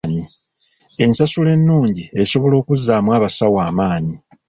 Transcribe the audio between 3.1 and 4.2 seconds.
abasawo amaanyi.